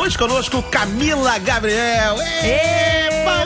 Hoje 0.00 0.16
conosco 0.16 0.62
Camila 0.62 1.38
Gabriel. 1.38 2.16
Epa! 2.42 3.44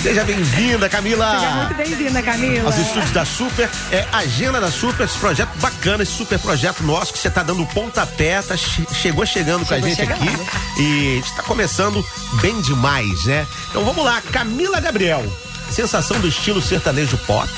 Seja 0.00 0.22
bem-vinda, 0.22 0.88
Camila. 0.88 1.32
Seja 1.32 1.50
muito 1.50 1.74
bem-vinda, 1.74 2.22
Camila. 2.22 2.66
Aos 2.66 2.78
estúdios 2.78 3.10
da 3.10 3.24
Super, 3.24 3.68
é 3.90 4.06
Agenda 4.12 4.60
da 4.60 4.70
Super, 4.70 5.06
esse 5.06 5.18
projeto 5.18 5.50
bacana, 5.58 6.04
esse 6.04 6.12
super 6.12 6.38
projeto 6.38 6.84
nosso 6.84 7.12
que 7.12 7.18
você 7.18 7.28
tá 7.28 7.42
dando 7.42 7.66
pontapé, 7.66 8.40
tá, 8.42 8.56
che 8.56 8.86
chegou 8.94 9.26
chegando 9.26 9.66
chegou 9.66 9.80
com 9.80 9.86
a 9.86 9.88
gente 9.88 9.96
chegando. 9.96 10.22
aqui 10.22 10.80
e 10.80 11.18
está 11.18 11.42
começando 11.42 12.06
bem 12.40 12.60
demais, 12.60 13.24
né? 13.24 13.44
Então 13.70 13.84
vamos 13.84 14.04
lá, 14.04 14.22
Camila 14.30 14.78
Gabriel. 14.78 15.26
Sensação 15.68 16.20
do 16.20 16.28
estilo 16.28 16.62
sertanejo 16.62 17.18
pop. 17.26 17.50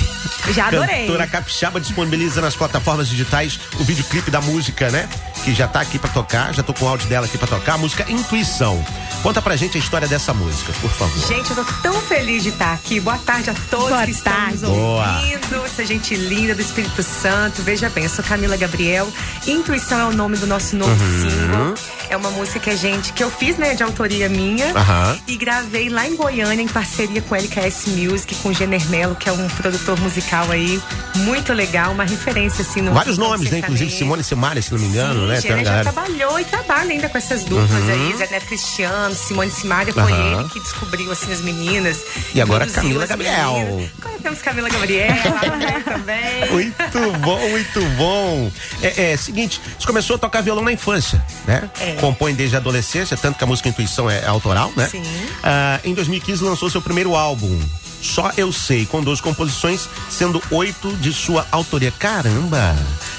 Já 0.55 0.69
adorei. 0.69 1.01
Cantora 1.01 1.27
Capixaba 1.27 1.79
disponibiliza 1.79 2.41
nas 2.41 2.57
plataformas 2.57 3.07
digitais 3.09 3.61
o 3.79 3.85
videoclipe 3.85 4.31
da 4.31 4.41
música, 4.41 4.91
né? 4.91 5.07
Que 5.49 5.55
já 5.55 5.67
tá 5.67 5.81
aqui 5.81 5.99
para 5.99 6.11
tocar, 6.11 6.53
já 6.53 6.63
tô 6.63 6.75
com 6.75 6.85
o 6.85 6.89
áudio 6.89 7.09
dela 7.09 7.25
aqui 7.25 7.39
para 7.39 7.49
tocar, 7.49 7.73
a 7.73 7.79
música 7.79 8.05
Intuição. 8.07 8.85
Conta 9.23 9.41
pra 9.41 9.57
gente 9.57 9.79
a 9.79 9.81
história 9.81 10.07
dessa 10.07 10.35
música, 10.35 10.75
por 10.75 10.91
favor. 10.91 11.27
Gente, 11.27 11.49
eu 11.51 11.57
tô 11.57 11.65
tão 11.83 11.95
feliz 12.03 12.43
de 12.43 12.51
estar 12.51 12.75
aqui. 12.75 13.01
Boa 13.01 13.17
tarde 13.17 13.49
a 13.49 13.55
todos 13.71 13.89
Boa 13.89 14.05
que 14.05 14.15
tarde. 14.15 14.55
estão 14.57 14.71
nos 14.71 14.79
ouvindo. 14.79 15.65
Essa 15.65 15.87
gente 15.87 16.15
linda 16.15 16.55
do 16.55 16.61
Espírito 16.61 17.03
Santo. 17.03 17.63
Veja 17.63 17.89
bem, 17.89 18.05
eu 18.05 18.11
sou 18.11 18.23
Camila 18.23 18.59
Gabriel. 18.59 19.09
Intuição 19.47 19.99
é 19.99 20.05
o 20.05 20.13
nome 20.13 20.37
do 20.37 20.47
nosso 20.47 20.77
novo 20.77 20.93
uhum. 20.93 21.31
single. 21.31 21.75
É 22.11 22.17
uma 22.17 22.31
música 22.31 22.61
que 22.61 22.71
a 22.71 22.77
gente, 22.77 23.13
que 23.13 23.25
eu 23.25 23.31
fiz, 23.31 23.57
né, 23.57 23.75
de 23.75 23.83
autoria 23.83 24.29
minha. 24.29 24.67
Uhum. 24.67 25.21
E 25.27 25.37
gravei 25.37 25.89
lá 25.89 26.07
em 26.07 26.15
Goiânia, 26.15 26.63
em 26.63 26.69
parceria 26.69 27.21
com 27.23 27.35
LKS 27.35 27.87
Music, 27.89 28.35
com 28.37 28.51
o 28.51 28.55
Jenner 28.55 28.87
Mello, 28.89 29.17
que 29.17 29.29
é 29.29 29.33
um 29.33 29.49
produtor 29.49 29.99
musical 30.01 30.51
aí 30.51 30.81
muito 31.17 31.53
legal, 31.53 31.93
uma 31.93 32.05
referência 32.05 32.63
assim 32.63 32.81
no. 32.83 32.93
Vários 32.93 33.19
nomes, 33.19 33.51
né? 33.51 33.59
Inclusive 33.59 33.91
Simone 33.91 34.23
Simaria, 34.23 34.63
se 34.63 34.73
não 34.73 34.79
me 34.79 34.87
engano, 34.87 35.21
Sim, 35.21 35.27
né? 35.27 35.38
Jenner 35.41 35.65
já 35.65 35.83
trabalhou 35.83 36.39
e 36.39 36.45
trabalha 36.45 36.91
ainda 36.91 37.09
com 37.09 37.19
essas 37.19 37.45
duplas 37.45 37.71
uhum. 37.71 37.91
aí, 37.91 38.17
Zé 38.17 38.27
Neto 38.31 38.47
Cristiano, 38.47 39.15
Simone 39.15 39.51
Simaria, 39.51 39.93
foi 39.93 40.13
uhum. 40.13 40.41
ele 40.41 40.49
que 40.51 40.61
descobriu 40.61 41.11
assim 41.11 41.33
as 41.33 41.41
meninas. 41.41 42.05
E 42.35 42.41
agora 42.41 42.67
Camila 42.67 43.07
Gabriel. 43.07 43.89
Agora 44.01 44.19
temos 44.23 44.43
Camila 44.43 44.69
Gabriel 44.69 45.15
também. 45.85 46.51
Muito 46.51 47.19
bom, 47.21 47.49
muito 47.49 47.81
bom. 47.97 48.53
É, 48.83 49.13
é, 49.13 49.17
seguinte, 49.17 49.61
você 49.79 49.87
começou 49.87 50.17
a 50.17 50.19
tocar 50.19 50.41
violão 50.41 50.65
na 50.65 50.73
infância, 50.73 51.23
né? 51.47 51.71
É. 51.81 51.93
Compõe 51.95 52.35
desde 52.35 52.57
a 52.57 52.59
adolescência, 52.59 53.17
tanto 53.17 53.39
que 53.39 53.45
a 53.45 53.47
música 53.47 53.69
Intuição 53.69 54.11
é 54.11 54.25
autoral, 54.27 54.73
né? 54.77 54.89
Sim. 54.89 55.03
Ah, 55.43 55.81
em 55.85 55.95
2015 55.95 56.43
lançou 56.43 56.71
seu 56.71 56.83
primeiro 56.83 57.15
álbum. 57.15 57.59
Só 58.01 58.31
Eu 58.37 58.53
Sei, 58.53 58.87
com 58.87 59.03
12 59.03 59.21
composições, 59.21 59.89
sendo 60.09 60.41
oito 60.51 60.93
de 60.97 61.13
sua 61.13 61.47
autoria. 61.51 61.93
Caramba! 61.99 62.77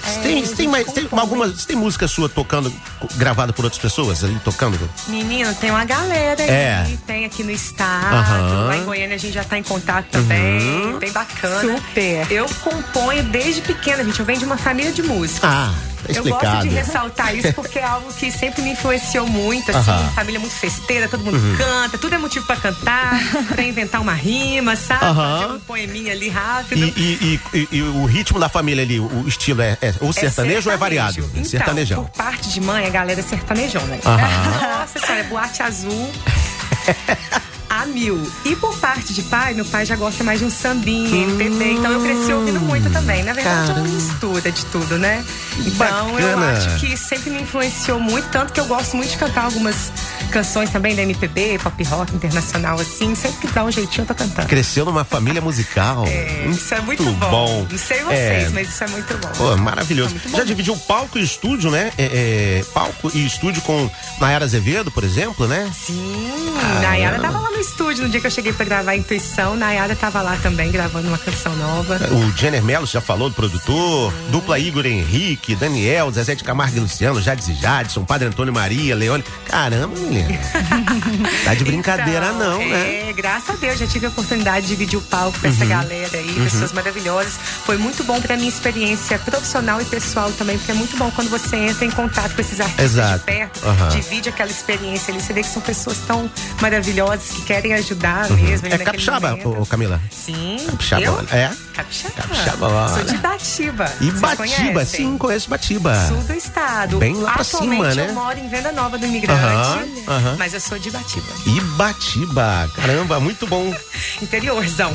Você 0.10 0.20
tem, 0.22 0.44
tem, 0.48 0.68
mais, 0.68 0.92
tem 0.92 1.08
alguma. 1.12 1.48
Você 1.48 1.68
tem 1.68 1.76
música 1.76 2.08
sua 2.08 2.28
tocando, 2.30 2.72
gravada 3.16 3.54
por 3.54 3.64
outras 3.66 3.82
pessoas 3.82 4.24
ali 4.24 4.40
tocando? 4.44 4.78
Menino, 5.08 5.54
tem 5.56 5.70
uma 5.72 5.86
galera 5.86 6.42
aí. 6.42 6.50
É. 6.50 6.88
Tem 7.06 7.26
aqui 7.26 7.44
no 7.44 7.52
estado. 7.52 8.16
Aham. 8.16 8.66
Lá 8.68 8.78
em 8.78 8.84
Goiânia 8.84 9.16
a 9.16 9.20
gente 9.20 9.34
já 9.34 9.44
tá 9.44 9.58
em 9.58 9.64
contato 9.64 10.08
também. 10.12 10.60
Uhum. 10.62 11.00
Bem 11.00 11.12
bacana. 11.12 11.62
Super. 11.62 12.32
Eu 12.32 12.46
componho 12.64 13.24
desde 13.24 13.62
pequena, 13.62 14.04
gente. 14.04 14.20
Eu 14.20 14.26
venho 14.26 14.40
de 14.40 14.46
uma 14.46 14.58
família 14.58 14.92
de 14.92 15.02
músicos. 15.04 15.44
Ah, 15.44 15.74
tá 16.06 16.14
Eu 16.14 16.24
gosto 16.24 16.62
de 16.62 16.70
ressaltar 16.70 17.36
isso 17.36 17.52
porque 17.54 17.78
é 17.80 17.84
algo 17.84 18.12
que 18.14 18.32
sempre 18.32 18.62
me 18.62 18.72
influenciou 18.72 19.28
muito, 19.28 19.70
assim, 19.72 19.90
Aham. 19.92 20.10
família 20.16 20.40
muito 20.40 20.54
festeira, 20.56 21.08
todo 21.08 21.24
mundo 21.24 21.38
canta, 21.58 21.98
tudo 21.98 22.16
é 22.16 22.18
motivo 22.18 22.46
pra 22.46 22.56
cantar, 22.56 23.20
pra 23.50 23.64
inventar 23.64 24.02
uma 24.02 24.14
rima, 24.14 24.76
sabe? 24.76 25.00
Fazer 25.16 25.54
um 25.54 25.60
poeminha 25.60 26.12
ali 26.14 26.30
rápido. 26.30 26.78
E, 26.80 26.90
e- 26.98 27.40
e- 27.54 27.58
e- 27.58 27.68
e 27.78 27.82
o 27.82 28.06
ritmo 28.06 28.40
da 28.40 28.48
família 28.50 28.84
ali, 28.84 29.00
o 29.00 29.26
estilo 29.28 29.62
é, 29.62 29.78
é 29.82 29.94
ou 30.02 30.14
sertanejo 30.14 30.70
ou 30.70 30.74
é 30.74 30.78
variado? 30.78 31.20
Então, 31.34 31.46
Sertanejão. 31.46 32.06
por 32.06 32.12
parte 32.12 32.50
de 32.50 32.62
mãe, 32.62 32.86
a 32.86 32.90
galera 32.90 33.20
é 33.20 33.24
sertanejona. 33.24 34.00
Aham. 34.06 34.80
Nossa 34.80 35.00
senhora, 35.00 35.20
é 35.20 35.24
boate 35.24 35.62
azul. 35.64 36.12
A 37.70 37.86
mil. 37.86 38.20
E 38.44 38.56
por 38.56 38.76
parte 38.80 39.14
de 39.14 39.22
pai, 39.24 39.54
meu 39.54 39.64
pai 39.64 39.86
já 39.86 39.96
gosta 39.96 40.24
mais 40.24 40.40
de 40.40 40.46
um 40.46 40.50
sambinha, 40.50 41.24
MPB. 41.24 41.74
Então 41.74 41.92
eu 41.92 42.02
cresci 42.02 42.34
ouvindo 42.34 42.60
muito 42.60 42.90
também. 42.90 43.24
Na 43.24 43.32
verdade, 43.32 43.70
é 43.70 43.74
uma 43.76 43.84
mistura 43.88 44.52
de 44.52 44.66
tudo, 44.66 44.98
né? 44.98 45.24
Então 45.60 46.20
eu 46.20 46.36
Bacana. 46.36 46.52
acho 46.58 46.80
que 46.80 46.98
sempre 46.98 47.30
me 47.30 47.44
influenciou 47.44 48.00
muito, 48.00 48.28
tanto 48.30 48.54
que 48.54 48.60
eu 48.60 48.66
gosto 48.66 48.98
muito 48.98 49.12
de 49.12 49.18
cantar 49.18 49.46
algumas 49.46 49.92
canções 50.32 50.70
também 50.70 50.96
da 50.96 51.02
MPB, 51.04 51.60
pop 51.60 51.84
rock 51.84 52.16
internacional, 52.16 52.80
assim. 52.80 53.16
Sempre 53.16 53.48
que 53.48 53.54
dá 53.54 53.64
um 53.64 53.72
jeitinho, 53.72 54.04
eu 54.04 54.08
tô 54.08 54.16
cantando. 54.16 54.48
Cresceu 54.48 54.86
numa 54.86 55.04
família 55.04 55.42
musical. 55.42 56.06
É, 56.06 56.46
isso 56.50 56.74
é 56.74 56.82
muito 56.82 57.04
bom. 57.14 57.68
Não 57.70 57.78
sei 57.78 58.04
vocês, 58.04 58.46
É. 58.46 58.50
mas 58.54 58.70
isso 58.70 58.84
é 58.84 58.88
muito 58.88 59.18
bom. 59.18 59.30
Pô, 59.38 59.58
maravilhoso. 59.58 60.10
É 60.10 60.14
muito 60.14 60.30
bom. 60.30 60.38
Já 60.38 60.44
dividiu 60.44 60.76
palco 60.78 61.18
e 61.18 61.24
estúdio, 61.24 61.72
né? 61.72 61.92
É, 61.98 62.60
é, 62.60 62.66
palco 62.74 63.12
e 63.14 63.26
estúdio 63.26 63.62
com 63.64 63.90
Nayara 64.20 64.46
Azevedo, 64.46 64.92
por 64.92 65.04
exemplo, 65.04 65.48
né? 65.48 65.70
Sim, 65.74 66.54
Ah. 66.62 66.80
Nayara 66.82 67.20
tava 67.20 67.40
lá 67.40 67.49
no 67.60 67.62
estúdio 67.62 68.04
no 68.06 68.10
dia 68.10 68.22
que 68.22 68.28
eu 68.28 68.32
cheguei 68.32 68.54
pra 68.54 68.64
gravar 68.66 68.92
a 68.92 68.96
Intuição. 68.96 69.54
Nayara 69.58 69.94
tava 69.94 70.22
lá 70.22 70.38
também 70.42 70.72
gravando 70.72 71.10
uma 71.10 71.18
canção 71.18 71.54
nova. 71.58 72.00
O 72.10 72.38
Jenner 72.38 72.64
você 72.64 72.94
já 72.94 73.02
falou 73.02 73.28
do 73.30 73.36
produtor, 73.36 74.14
dupla 74.30 74.58
Igor 74.58 74.86
Henrique, 74.86 75.56
Daniel, 75.56 76.10
Zezé 76.10 76.36
de 76.36 76.44
Camargo 76.46 76.78
e 76.78 76.80
Luciano, 76.80 77.20
e 77.20 77.54
Jadson, 77.56 78.06
Padre 78.06 78.30
Antônio 78.30 78.54
Maria, 78.54 78.96
Leone. 78.96 79.26
Caramba, 79.46 79.94
menina. 80.00 80.40
tá 81.44 81.54
de 81.54 81.66
brincadeira 81.66 82.28
Então, 82.28 82.40
não, 82.40 82.62
é, 82.62 83.04
né? 83.08 83.14
graças 83.14 83.50
a 83.50 83.54
Deus, 83.58 83.78
já 83.78 83.88
tive 83.88 84.06
a 84.06 84.10
oportunidade 84.10 84.62
de 84.68 84.76
dividir 84.76 84.98
o 84.98 85.02
palco 85.02 85.38
com 85.38 85.48
essa 85.48 85.64
Uhum. 85.64 85.70
galera 85.70 86.18
aí, 86.18 86.34
pessoas 86.42 86.72
maravilhosas. 86.72 87.34
Foi 87.66 87.78
muito 87.78 88.06
bom 88.06 88.22
pra 88.22 88.38
minha 88.38 88.48
experiência 88.48 89.20
profissional 89.20 89.82
e 89.82 89.86
pessoal 89.86 90.32
também, 90.32 90.58
porque 90.58 90.72
é 90.72 90.76
muito 90.76 90.96
bom 90.96 91.12
quando 91.12 91.30
você 91.30 91.58
entra 91.58 91.84
em 91.84 91.92
contato 91.92 92.34
com 92.36 92.40
esses 92.42 92.62
artistas 92.62 92.86
Exato. 92.86 93.20
de 93.20 93.26
perto, 93.26 93.68
Aham. 93.68 93.90
divide 93.90 94.30
aquela 94.30 94.50
experiência 94.50 95.14
ali, 95.14 95.22
você 95.22 95.34
vê 95.34 95.42
que 95.42 95.50
são 95.50 95.62
pessoas 95.62 95.98
tão 96.08 96.32
maravilhosas 96.62 97.32
que 97.32 97.49
querem 97.50 97.74
ajudar 97.74 98.30
mesmo. 98.30 98.68
ali 98.68 98.76
É 98.76 98.78
capixaba, 98.78 99.34
ô, 99.44 99.66
Camila? 99.66 100.00
Sim. 100.12 100.58
Capixaba, 100.68 101.02
eu? 101.02 101.26
é? 101.32 101.52
Capixaba. 101.74 102.14
Capixaba. 102.14 102.90
Sou 102.90 103.04
de 103.06 103.18
Batiba. 103.18 103.92
E 104.00 104.06
Vocês 104.06 104.20
Batiba, 104.22 104.36
conhecem? 104.38 104.86
sim, 104.86 105.18
conheço 105.18 105.50
Batiba. 105.50 106.08
Sul 106.08 106.18
do 106.22 106.34
estado. 106.34 106.98
Bem 107.00 107.16
lá 107.16 107.32
pra 107.34 107.42
Atualmente 107.42 107.72
cima, 107.76 107.96
né? 107.96 108.08
eu 108.10 108.14
moro 108.14 108.38
em 108.38 108.48
Venda 108.48 108.72
Nova 108.72 109.00
do 109.00 109.06
Imigrante, 109.08 109.42
Aham, 109.42 109.86
aham. 110.08 110.36
mas 110.38 110.54
eu 110.54 110.60
sou 110.60 110.78
de 110.78 110.92
Batiba. 110.92 111.26
Ibatiba, 111.48 112.70
caramba, 112.76 113.20
muito 113.20 113.48
bom. 113.48 113.74
Interiorzão. 114.22 114.94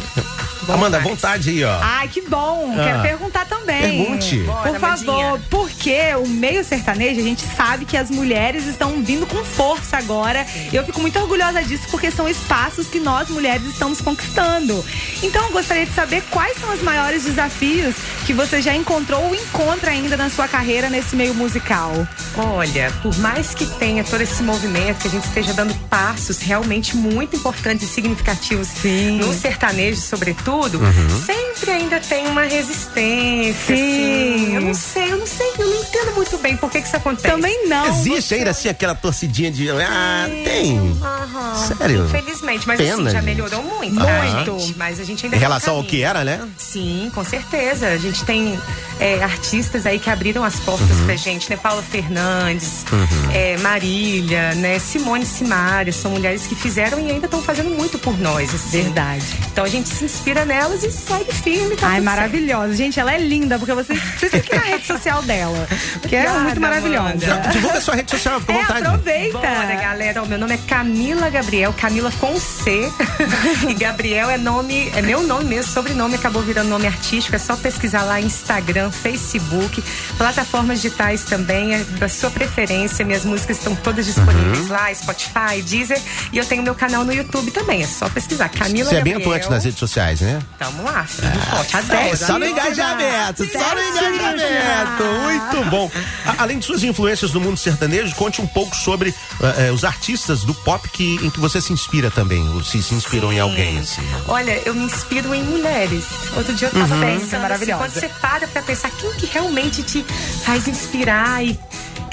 Bom 0.65 0.73
Amanda, 0.75 0.97
à 0.97 1.01
demais. 1.01 1.17
vontade 1.21 1.51
aí, 1.51 1.65
ó. 1.65 1.79
Ai, 1.81 2.09
que 2.09 2.21
bom. 2.23 2.75
Ah. 2.79 2.85
Quero 2.85 3.03
perguntar 3.03 3.47
também. 3.47 3.81
Pergunte. 3.83 4.39
Bora, 4.39 4.71
Por 4.71 4.81
favor, 4.81 5.11
Amandinha. 5.13 5.43
porque 5.51 5.99
o 6.23 6.29
meio 6.29 6.65
sertanejo, 6.65 7.21
a 7.21 7.25
gente 7.25 7.45
sabe 7.57 7.85
que 7.85 7.97
as 7.97 8.11
mulheres 8.11 8.67
estão 8.67 9.03
vindo 9.03 9.27
com 9.27 9.45
força 9.45 9.97
agora. 9.97 10.47
E 10.73 10.77
eu 10.77 10.85
fico 10.85 11.01
muito 11.01 11.19
orgulhosa 11.19 11.63
disso, 11.63 11.85
porque 11.91 12.11
são 12.11 12.29
espaços 12.29 12.87
que 12.89 12.99
nós 13.01 13.29
mulheres 13.29 13.67
estamos 13.67 14.01
conquistando. 14.01 14.85
Então, 15.23 15.45
eu 15.47 15.51
gostaria 15.53 15.87
de 15.87 15.93
saber 15.93 16.23
quais 16.31 16.59
são 16.59 16.73
os 16.73 16.83
maiores 16.83 17.25
desafios 17.25 17.95
que 18.27 18.33
você 18.33 18.61
já 18.63 18.75
encontrou 18.75 19.23
ou 19.25 19.35
encontra 19.35 19.91
ainda 19.91 20.17
na 20.17 20.31
sua 20.31 20.49
carreira 20.49 20.89
nesse 20.89 21.15
meio 21.15 21.35
musical. 21.35 21.93
Olha, 22.37 22.91
por 23.03 23.17
mais 23.19 23.55
que 23.55 23.67
tenha 23.79 24.03
todo 24.05 24.21
esse 24.23 24.43
movimento, 24.43 25.01
que 25.03 25.09
a 25.09 25.11
gente 25.11 25.25
esteja 25.25 25.53
dando 25.53 25.75
passos 25.95 26.39
realmente 26.41 26.97
muito 26.97 27.37
importantes 27.37 27.89
e 27.89 27.93
significativos 27.93 28.67
Sim. 28.67 29.19
no 29.19 29.33
sertanejo, 29.33 30.01
sobretudo, 30.01 30.81
sempre 31.25 31.71
ainda 31.71 32.01
tem 32.01 32.27
uma 32.27 32.43
resistência. 32.43 33.77
Sim. 33.77 34.35
assim. 34.35 34.55
Eu 34.57 34.61
não 34.61 34.75
sei, 34.75 35.13
eu 35.13 35.19
não 35.19 35.27
sei, 35.27 35.47
eu 35.57 35.67
não 35.69 35.81
entendo 35.83 36.15
muito 36.17 36.37
bem 36.39 36.57
por 36.57 36.69
que, 36.69 36.81
que 36.81 36.87
isso 36.89 36.97
acontece. 36.97 37.29
Também 37.29 37.69
não. 37.69 37.87
Existe 37.87 38.35
ainda 38.35 38.51
assim 38.51 38.69
aquela 38.69 38.95
torcidinha 38.97 39.53
de. 39.53 39.71
Ah, 39.71 40.27
tem. 40.45 40.99
Aham. 41.01 41.55
Sério? 41.79 42.07
Infelizmente, 42.07 42.67
mas 42.67 42.77
Pena, 42.79 42.95
assim, 42.95 43.05
já 43.05 43.11
gente. 43.13 43.25
melhorou 43.25 43.63
muito. 43.63 43.95
tá, 43.95 44.23
Muito. 44.25 44.59
gente? 44.59 44.77
Mas 44.77 44.99
a 44.99 45.05
gente 45.05 45.25
ainda 45.27 45.37
Em 45.37 45.39
relação 45.41 45.77
ao 45.77 45.85
que 45.85 46.03
era, 46.03 46.25
né? 46.25 46.41
Sim, 46.59 47.09
com 47.15 47.25
certeza. 47.25 47.87
A 47.87 47.99
gente 47.99 48.25
tem 48.25 48.59
é, 48.99 49.23
artistas 49.23 49.87
aí 49.87 50.01
que 50.01 50.11
abriram 50.11 50.43
as 50.43 50.59
portas 50.59 50.91
Uhum. 50.99 51.07
pra 51.07 51.15
gente, 51.17 51.49
né? 51.51 51.57
Paula 51.57 51.83
Fernandes, 51.83 52.85
é, 53.33 53.57
Marília, 53.59 54.55
né? 54.57 54.81
Simone 54.81 55.25
Simaria. 55.25 55.84
Visionárias, 55.85 55.97
são 55.97 56.11
mulheres 56.13 56.47
que 56.47 56.55
fizeram 56.55 56.99
e 57.01 57.11
ainda 57.11 57.27
estão 57.27 57.43
fazendo 57.43 57.71
muito 57.71 57.99
por 57.99 58.19
nós. 58.19 58.55
Assim. 58.55 58.83
Verdade. 58.83 59.25
Então 59.53 59.65
a 59.65 59.69
gente 59.69 59.89
se 59.89 60.05
inspira 60.05 60.45
nelas 60.45 60.83
e 60.83 60.91
segue 60.91 61.33
firme. 61.33 61.77
Tá 61.77 61.89
Ai, 61.89 62.01
maravilhosa. 62.01 62.75
Gente, 62.75 62.99
ela 62.99 63.13
é 63.15 63.19
linda, 63.19 63.59
porque 63.59 63.75
vocês, 63.75 63.99
vocês 64.19 64.31
têm 64.33 64.41
que 64.41 64.55
ir 64.55 64.59
na 64.59 64.65
rede 64.65 64.87
social 64.87 65.23
dela. 65.23 65.67
Que 66.09 66.17
é 66.17 66.29
muito 66.29 66.61
maravilhosa. 66.61 67.33
Amanda. 67.33 67.49
Divulga 67.51 67.81
sua 67.81 67.95
rede 67.95 68.11
social, 68.11 68.39
fica 68.41 68.53
à 68.53 68.57
É, 68.57 68.61
vontade. 68.63 68.87
aproveita. 68.87 69.39
Bora, 69.39 69.75
galera. 69.77 70.23
O 70.23 70.27
meu 70.27 70.39
nome 70.39 70.55
é 70.55 70.59
Camila 70.59 71.31
Gabriel, 71.31 71.73
Camila 71.73 72.13
com 72.21 72.39
C. 72.39 72.91
e 73.69 73.75
Gabriel 73.75 74.29
é 74.31 74.37
nome, 74.37 74.91
é 74.95 75.01
meu 75.03 75.23
nome 75.23 75.45
mesmo, 75.45 75.73
sobrenome 75.73 76.15
acabou 76.17 76.43
virando 76.43 76.69
nome 76.69 76.87
artístico. 76.87 77.35
É 77.37 77.39
só 77.39 77.57
pesquisar 77.57 78.03
lá 78.03 78.21
Instagram, 78.21 78.91
Facebook, 78.91 79.83
plataformas 80.19 80.81
digitais 80.83 81.25
também, 81.25 81.75
é 81.75 81.79
da 81.99 82.09
sua 82.09 82.31
preferência. 82.31 83.05
Minhas 83.05 83.25
músicas 83.25 83.59
estão 83.59 83.75
todas 83.77 84.05
disponíveis 84.07 84.69
lá, 84.69 84.95
Spotify, 84.95 85.63
Deezer. 85.75 86.01
E 86.33 86.39
eu 86.39 86.45
tenho 86.45 86.63
meu 86.63 86.75
canal 86.75 87.05
no 87.05 87.13
YouTube 87.13 87.51
também. 87.51 87.83
É 87.83 87.87
só 87.87 88.09
pesquisar. 88.09 88.49
Camila 88.49 88.89
Você 88.89 88.97
é 88.97 89.03
bem 89.03 89.15
atuante 89.15 89.51
nas 89.51 89.65
redes 89.65 89.79
sociais, 89.79 90.21
né? 90.21 90.41
Tamo 90.59 90.85
lá, 90.85 91.05
firme 91.05 91.37
e 91.37 91.51
forte. 91.51 91.77
Adoro. 91.77 92.17
Só 92.17 92.39
no 92.39 92.47
engajamento, 92.47 93.45
só 93.51 93.75
no 93.75 93.81
engajamento. 93.83 95.05
Muito 95.23 95.71
bom. 95.71 95.91
A- 96.27 96.43
além 96.43 96.59
de 96.59 96.65
suas 96.67 96.83
influências 96.85 97.33
no 97.33 97.41
mundo 97.41 97.57
sertanejo, 97.57 98.15
conte 98.15 98.41
um 98.41 98.47
pouco 98.47 98.77
sobre 98.77 99.11
eh, 99.43 99.67
eh, 99.69 99.73
os 99.73 99.85
artistas 99.85 100.45
do 100.45 100.55
pop 100.55 100.89
que, 100.89 101.17
em 101.23 101.31
que 101.31 101.41
você 101.41 101.61
se 101.61 101.73
inspira 101.73 102.11
também, 102.11 102.49
ou 102.51 102.63
se 102.63 102.83
se 102.83 102.95
inspirou 102.95 103.33
em 103.33 103.41
alguém, 103.41 103.79
assim. 103.79 104.03
Olha, 104.29 104.61
eu 104.65 104.75
me 104.75 104.85
inspiro 104.85 105.35
em 105.35 105.43
mulheres. 105.43 106.05
Outro 106.37 106.55
dia 106.55 106.69
eu 106.69 106.73
tava 106.73 106.87
pensando 107.01 107.23
assim, 107.25 107.37
maravilhosa. 107.39 107.83
quando 107.83 107.93
você 107.93 108.09
para 108.21 108.47
pra 108.49 108.63
pensar 108.63 108.91
quem 108.91 109.13
que 109.15 109.27
realmente 109.27 109.83
te 109.83 110.05
faz 110.45 110.69
inspirar 110.69 111.45
e 111.45 111.59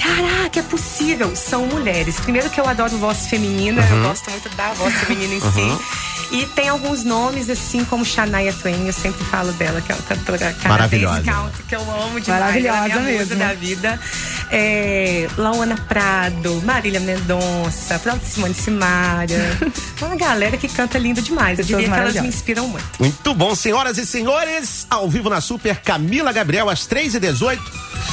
caraca, 0.01 0.59
é 0.59 0.63
possível, 0.63 1.35
são 1.35 1.65
mulheres. 1.67 2.19
Primeiro 2.19 2.49
que 2.49 2.59
eu 2.59 2.67
adoro 2.67 2.97
voz 2.97 3.27
feminina, 3.27 3.85
eu 3.89 4.01
gosto 4.03 4.29
muito 4.31 4.49
da 4.55 4.73
voz 4.73 4.93
feminina 4.95 5.35
em 5.35 5.39
si. 5.39 6.01
E 6.31 6.45
tem 6.45 6.69
alguns 6.69 7.03
nomes, 7.03 7.49
assim, 7.49 7.83
como 7.83 8.05
Shania 8.05 8.53
Twain, 8.53 8.87
eu 8.87 8.93
sempre 8.93 9.23
falo 9.25 9.51
dela, 9.53 9.81
que 9.81 9.91
é 9.91 9.95
uma 9.95 10.03
cantora 10.03 10.55
Maravilhosa. 10.63 11.21
canadense 11.21 11.51
country, 11.51 11.63
que 11.63 11.75
eu 11.75 11.81
amo 11.81 12.21
demais. 12.21 12.41
Maravilhosa 12.41 12.77
ela 12.77 12.87
é 12.87 12.91
a 12.93 12.99
minha 12.99 13.19
musa 13.19 13.35
mesmo. 13.35 13.35
da 13.35 13.53
vida. 13.53 13.99
É, 14.49 15.27
Lauana 15.37 15.75
Prado, 15.75 16.61
Marília 16.63 17.01
Mendonça, 17.01 17.99
própria 17.99 18.25
Simone 18.25 18.53
Simaria. 18.53 19.57
uma 20.01 20.15
galera 20.15 20.55
que 20.55 20.69
canta 20.69 20.97
lindo 20.97 21.21
demais. 21.21 21.59
Eu 21.59 21.65
diria 21.65 21.89
que 21.89 21.99
elas 21.99 22.15
me 22.15 22.27
inspiram 22.27 22.67
muito. 22.69 22.85
Muito 22.97 23.33
bom, 23.33 23.53
senhoras 23.53 23.97
e 23.97 24.05
senhores, 24.05 24.87
ao 24.89 25.09
vivo 25.09 25.29
na 25.29 25.41
Super, 25.41 25.81
Camila 25.81 26.31
Gabriel, 26.31 26.69
às 26.69 26.87
3h18. 26.87 27.59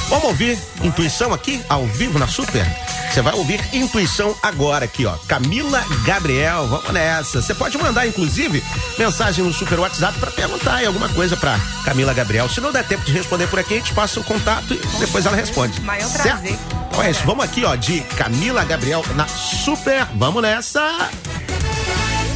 Vamos 0.09 0.25
ouvir 0.25 0.57
Intuição 0.81 1.33
aqui, 1.33 1.61
ao 1.69 1.85
vivo 1.85 2.17
na 2.19 2.27
Super? 2.27 2.65
Você 3.11 3.21
vai 3.21 3.33
ouvir 3.33 3.59
Intuição 3.73 4.35
agora 4.41 4.85
aqui, 4.85 5.05
ó. 5.05 5.13
Camila 5.27 5.83
Gabriel, 6.05 6.67
vamos 6.67 6.89
nessa. 6.91 7.41
Você 7.41 7.53
pode 7.53 7.77
mandar, 7.77 8.07
inclusive, 8.07 8.63
mensagem 8.97 9.43
no 9.43 9.53
Super 9.53 9.79
WhatsApp 9.79 10.17
pra 10.19 10.29
perguntar 10.31 10.75
aí 10.75 10.85
alguma 10.85 11.09
coisa 11.09 11.35
pra 11.35 11.59
Camila 11.83 12.13
Gabriel. 12.13 12.47
Se 12.49 12.61
não 12.61 12.71
der 12.71 12.83
tempo 12.85 13.03
de 13.05 13.11
responder 13.11 13.47
por 13.47 13.59
aqui, 13.59 13.75
a 13.75 13.77
gente 13.77 13.93
passa 13.93 14.19
o 14.19 14.23
contato 14.23 14.73
e 14.73 14.77
depois 14.99 15.25
ela 15.25 15.35
responde. 15.35 15.81
Maior 15.81 16.07
Certo? 16.07 16.23
prazer. 16.23 16.57
Então 16.89 17.03
é 17.03 17.11
isso, 17.11 17.21
vamos 17.25 17.43
aqui, 17.43 17.63
ó, 17.65 17.75
de 17.75 18.01
Camila 18.01 18.63
Gabriel 18.63 19.03
na 19.15 19.27
Super. 19.27 20.05
Vamos 20.15 20.41
nessa. 20.41 20.81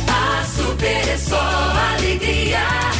A 0.07 0.45
super 0.55 1.07
é 1.07 1.17
só 1.17 1.39
alegria. 1.95 2.92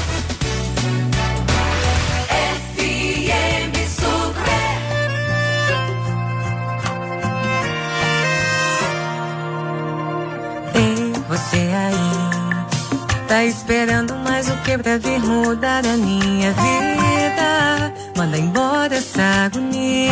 Que 14.78 14.84
pra 14.84 14.98
vir 14.98 15.20
mudar 15.20 15.86
a 15.86 15.98
minha 15.98 16.52
vida? 16.52 17.94
Manda 18.18 18.38
embora 18.38 18.96
essa 18.96 19.46
agonia. 19.46 20.12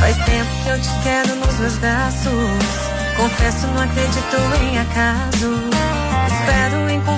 Faz 0.00 0.16
tempo 0.16 0.50
que 0.64 0.68
eu 0.70 0.80
te 0.80 1.02
quero 1.04 1.36
nos 1.36 1.58
meus 1.58 1.76
braços. 1.76 2.88
Confesso, 3.16 3.66
não 3.68 3.82
acredito 3.82 4.36
em 4.62 4.78
acaso. 4.78 5.50
Espero 6.26 6.90
encontrar 6.90 7.17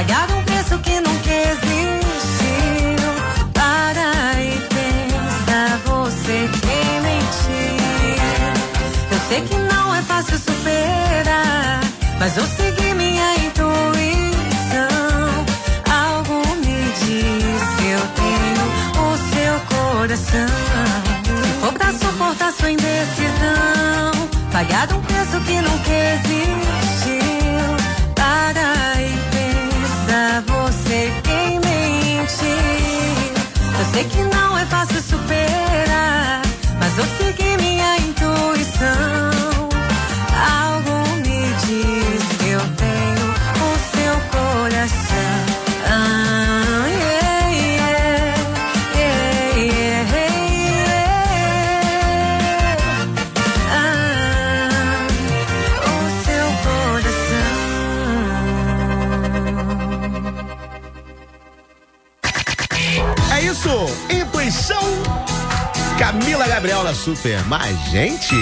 pagar 0.00 0.30
um 0.30 0.42
preço 0.44 0.78
que 0.78 0.98
nunca 0.98 1.30
existiu. 1.50 3.04
Para 3.52 4.40
e 4.40 4.58
pensa, 4.72 5.78
você 5.84 6.48
quem 6.62 7.00
mentiu. 7.02 7.76
Eu 9.12 9.20
sei 9.28 9.40
que 9.42 9.56
não 9.56 9.94
é 9.94 10.00
fácil 10.00 10.38
superar, 10.38 11.80
mas 12.18 12.34
eu 12.34 12.46
segui 12.46 12.94
minha 12.94 13.36
intuição. 13.44 14.88
Algo 15.92 16.48
me 16.64 16.78
diz 17.02 17.62
que 17.76 17.86
eu 17.98 18.04
tenho 18.20 18.64
o 19.04 19.08
seu 19.34 19.54
coração. 19.68 20.54
For 21.60 21.72
pra 21.74 21.92
suportar 21.92 22.52
sua 22.52 22.70
indecisão, 22.70 24.12
pagar 24.50 24.90
um 24.94 25.02
preço 25.02 25.38
que 25.42 25.60
nunca 25.60 25.92
existiu. 26.14 26.69
Sei 33.92 34.04
que 34.04 34.22
não 34.22 34.58
é 34.58 34.66
fácil 34.66 35.00
superar, 35.02 35.59
isso, 63.50 63.68
Intuição. 64.08 64.80
Camila 65.98 66.46
Gabriel 66.46 66.84
na 66.84 66.94
Super. 66.94 67.44
Mas, 67.46 67.76
gente, 67.90 68.36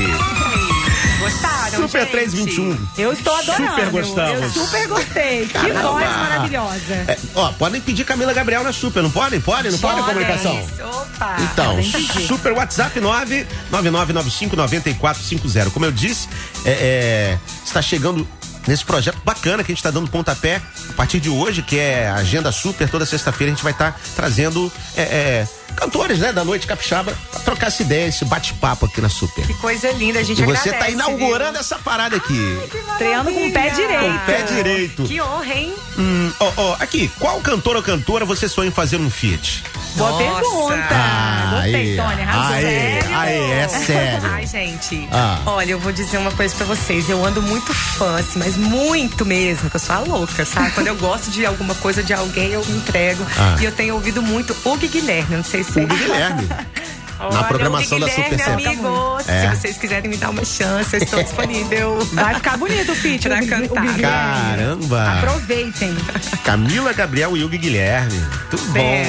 Gostaram, 1.19 1.83
Super 1.83 2.03
gente? 2.03 2.11
321. 2.11 2.88
Eu 2.99 3.12
estou 3.12 3.35
adorando. 3.35 3.71
Super 3.71 3.91
gostamos. 3.91 4.57
Eu 4.57 4.67
super 4.67 4.88
gostei. 4.88 5.47
Que 5.47 5.55
Caramba. 5.55 5.93
voz 5.93 6.05
maravilhosa. 6.05 6.95
É, 7.09 7.17
ó, 7.35 7.50
podem 7.53 7.81
pedir 7.81 8.05
Camila 8.05 8.35
Gabriel 8.35 8.62
na 8.62 8.73
Super, 8.73 9.03
não 9.03 9.11
podem? 9.11 9.41
Podem? 9.41 9.73
Não 9.73 9.79
podem, 9.79 10.05
comunicação? 10.05 10.62
Opa! 10.83 11.37
Então, 11.41 11.79
super 12.27 12.53
WhatsApp 12.53 13.00
999959450. 13.00 15.71
Como 15.73 15.87
eu 15.87 15.93
disse, 15.93 16.29
é, 16.65 16.71
é, 16.71 17.38
está 17.65 17.83
chegando 17.83 18.27
nesse 18.69 18.85
projeto 18.85 19.19
bacana 19.25 19.65
que 19.65 19.73
a 19.73 19.75
gente 19.75 19.79
está 19.79 19.91
dando 19.91 20.11
pontapé 20.11 20.61
a 20.91 20.93
partir 20.93 21.19
de 21.19 21.31
hoje, 21.31 21.63
que 21.63 21.79
é 21.79 22.07
a 22.09 22.17
Agenda 22.17 22.53
Super. 22.53 22.89
Toda 22.89 23.07
sexta-feira 23.07 23.51
a 23.51 23.55
gente 23.55 23.65
vai 23.65 23.73
estar 23.73 23.99
trazendo 24.15 24.71
é, 24.95 25.03
é, 25.03 25.49
cantores 25.75 26.19
né, 26.19 26.33
da 26.33 26.45
noite 26.45 26.67
capixaba 26.67 27.17
pra 27.31 27.41
trocar 27.41 27.69
essa 27.69 27.83
ideia, 27.83 28.07
esse 28.07 28.25
bate-papo 28.27 28.85
aqui 28.85 29.01
na 29.01 29.09
Super. 29.09 29.47
Que 29.47 29.55
coisa 29.55 29.91
linda, 29.93 30.21
a 30.21 30.23
gente 30.23 30.43
E 30.43 30.45
você 30.45 30.69
agradece, 30.69 30.85
tá 30.85 30.91
inaugurando 30.91 31.53
viu? 31.53 31.61
essa 31.61 31.79
parada 31.79 32.17
aqui. 32.17 32.59
Estreando 32.93 33.33
com 33.33 33.49
o 33.49 33.53
pé 33.53 33.71
direito. 33.71 34.01
Com 34.03 34.15
o 34.15 34.27
pé 34.27 34.43
direito. 34.43 35.05
Que 35.05 35.21
honra, 35.21 35.55
hein? 35.55 35.75
Hum, 35.99 36.33
ó, 36.39 36.53
ó, 36.59 36.77
aqui, 36.79 37.11
qual 37.19 37.41
cantor 37.41 37.77
ou 37.77 37.83
cantora 37.83 38.27
você 38.27 38.49
sonha 38.49 38.69
em 38.69 38.73
fazer 38.73 38.99
um 38.99 39.09
feat? 39.11 39.65
Boa 39.97 40.11
Nossa. 40.11 40.23
pergunta. 40.25 41.49
Gostei, 41.50 41.97
Tony. 41.97 42.23
Arrasou. 42.23 42.54
Aê, 42.57 42.62
Sério? 42.62 43.16
aê, 43.16 43.50
é 43.50 43.68
sério. 43.68 44.30
Ai, 44.33 44.47
gente. 44.47 45.09
Ah. 45.12 45.40
Olha, 45.47 45.73
eu 45.73 45.80
vou 45.80 45.92
dizer 45.92 46.18
uma 46.18 46.30
coisa 46.33 46.54
pra 46.54 46.66
vocês. 46.66 47.09
Eu 47.09 47.25
ando 47.25 47.42
muito 47.42 47.73
fã, 47.75 48.18
assim, 48.18 48.38
mas 48.38 48.57
muito 48.57 49.25
mesmo, 49.25 49.68
que 49.68 49.76
eu 49.76 49.80
sou 49.80 49.97
a 49.97 49.99
louca, 50.00 50.45
sabe? 50.45 50.71
Quando 50.73 50.87
eu 50.87 50.97
gosto 50.97 51.30
de 51.30 51.45
alguma 51.45 51.75
coisa 51.76 52.02
de 52.02 52.12
alguém, 52.12 52.50
eu 52.50 52.64
me 52.64 52.76
entrego. 52.78 53.26
Ah. 53.38 53.57
E 53.61 53.64
eu 53.64 53.73
tenho 53.73 53.95
ouvido 53.95 54.23
muito 54.23 54.54
o 54.64 54.76
Guilherme, 54.76 55.37
não 55.37 55.45
sei 55.45 55.64
se 55.64 55.80
Hugo 55.80 55.95
Guilherme. 55.95 56.49
Olha, 57.21 57.45
programação 57.45 57.99
da 57.99 58.09
Super 58.09 58.39
Sempre. 58.39 58.67
amigos, 58.69 59.29
É. 59.29 59.51
se 59.51 59.57
vocês 59.57 59.77
quiserem 59.79 60.11
me 60.11 60.17
dar 60.17 60.31
uma 60.31 60.45
chance, 60.45 60.95
eu 60.97 61.03
estou 61.03 61.23
disponível. 61.25 61.99
Vai 62.13 62.35
ficar 62.37 62.57
bonito 62.57 62.93
o 62.93 62.95
feat. 62.95 63.29
Pra 63.29 63.41
o 63.43 63.47
cantar. 63.49 63.99
Caramba. 64.01 65.13
Aproveitem. 65.19 65.97
Camila 66.45 66.93
Gabriel 66.93 67.37
e 67.37 67.43
Hugo 67.45 67.59
Guilherme. 67.59 68.21
Tudo 68.51 68.63
bom. 68.73 69.05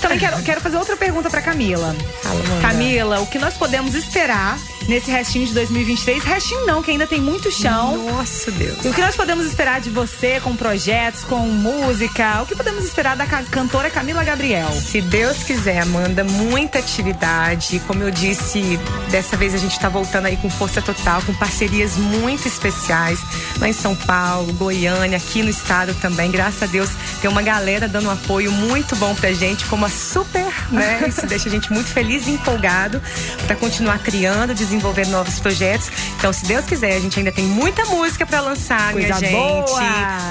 Também 0.00 0.18
quero, 0.18 0.42
quero 0.42 0.60
fazer 0.60 0.76
outra 0.76 0.96
pergunta 0.96 1.30
pra 1.30 1.40
Camila. 1.42 1.94
Fala. 2.22 2.40
Camila, 2.60 3.20
o 3.20 3.26
que 3.26 3.38
nós 3.38 3.54
podemos 3.54 3.94
esperar 3.94 4.58
nesse 4.88 5.10
restinho 5.10 5.46
de 5.46 5.54
2023? 5.54 6.22
Restinho 6.24 6.66
não, 6.66 6.82
que 6.82 6.90
ainda 6.90 7.06
tem 7.06 7.20
muito 7.20 7.50
chão. 7.50 7.96
Nossa, 8.12 8.50
Deus. 8.50 8.84
E 8.84 8.88
o 8.88 8.94
que 8.94 9.00
nós 9.00 9.16
podemos 9.16 9.46
esperar 9.46 9.80
de 9.80 9.90
você 9.90 10.40
com 10.40 10.54
projetos, 10.56 11.24
com 11.24 11.38
música? 11.40 12.42
O 12.42 12.46
que 12.46 12.54
podemos 12.54 12.84
esperar 12.84 13.16
da 13.16 13.26
ca- 13.26 13.42
cantora 13.50 13.90
Camila 13.90 14.22
Gabriel? 14.24 14.70
Se 14.72 15.00
Deus 15.00 15.42
quiser, 15.42 15.80
Amanda, 15.80 16.24
muita 16.24 16.78
atividade. 16.78 17.80
Como 17.86 18.02
eu 18.02 18.10
disse, 18.10 18.78
dessa 19.10 19.36
vez 19.36 19.54
a 19.54 19.58
gente 19.58 19.72
está 19.72 19.88
voltando 19.88 20.26
aí 20.26 20.36
com 20.36 20.48
força 20.50 20.80
total, 20.82 21.22
com 21.22 21.34
parcerias 21.34 21.96
muito 21.96 22.46
especiais 22.48 23.18
lá 23.60 23.68
em 23.68 23.72
São 23.72 23.94
Paulo, 23.94 24.52
Goiânia, 24.54 25.16
aqui 25.16 25.42
no 25.42 25.50
estado 25.50 25.94
também. 25.94 26.30
Graças 26.30 26.62
a 26.62 26.66
Deus 26.66 26.90
tem 27.20 27.30
uma 27.30 27.42
galera 27.42 27.88
dando 27.88 28.08
um 28.08 28.10
apoio 28.10 28.52
muito 28.52 28.94
bom 28.96 29.14
pra 29.14 29.32
gente, 29.32 29.64
como 29.66 29.86
a 29.86 29.88
Super, 29.88 30.46
né? 30.70 31.04
Isso 31.08 31.26
deixa 31.26 31.48
a 31.48 31.52
gente 31.52 31.72
muito 31.72 31.88
feliz 31.88 32.26
e 32.26 32.30
empolgado 32.30 33.00
para 33.46 33.56
continuar 33.56 33.98
criando, 33.98 34.54
desenvolver 34.54 35.06
novos 35.08 35.40
projetos. 35.40 35.90
Então, 36.18 36.32
se 36.32 36.44
Deus 36.44 36.64
quiser, 36.64 36.96
a 36.96 37.00
gente 37.00 37.18
ainda 37.18 37.32
tem 37.32 37.44
muita 37.44 37.84
música 37.86 38.26
para 38.26 38.40
lançar, 38.40 38.92
Coisa 38.92 39.08
minha 39.18 39.18
gente. 39.18 39.66
Boa. 39.66 39.80